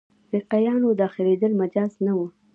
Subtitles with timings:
[0.29, 2.27] فقیهانو داخلېدل مجاز نه وو.